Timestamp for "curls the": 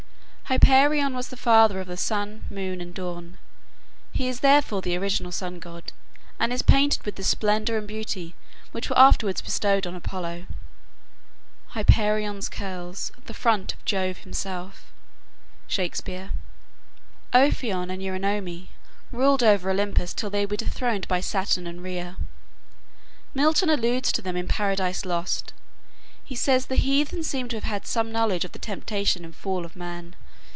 12.49-13.33